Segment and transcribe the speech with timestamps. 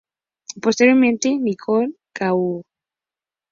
[0.63, 2.65] Posteriormente Nicolae Ceaușescu.